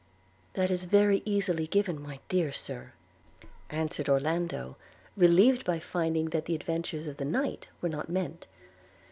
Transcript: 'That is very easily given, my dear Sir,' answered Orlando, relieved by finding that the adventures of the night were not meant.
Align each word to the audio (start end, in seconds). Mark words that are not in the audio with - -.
'That 0.53 0.71
is 0.71 0.85
very 0.85 1.21
easily 1.25 1.67
given, 1.67 2.01
my 2.01 2.19
dear 2.27 2.51
Sir,' 2.51 2.93
answered 3.69 4.09
Orlando, 4.09 4.75
relieved 5.15 5.63
by 5.63 5.79
finding 5.79 6.31
that 6.31 6.45
the 6.45 6.55
adventures 6.55 7.05
of 7.05 7.17
the 7.17 7.23
night 7.23 7.67
were 7.83 7.89
not 7.89 8.09
meant. 8.09 8.47